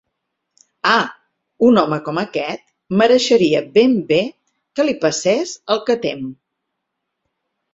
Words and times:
Ah! 0.91 1.09
Un 1.67 1.77
home 1.81 1.99
com 2.07 2.19
aquest 2.21 2.65
mereixeria 3.01 3.61
ben 3.77 3.93
bé 4.13 4.19
que 4.79 4.87
li 4.89 4.97
passés 5.05 5.55
el 5.77 5.85
que 5.91 5.99
tem. 6.07 6.25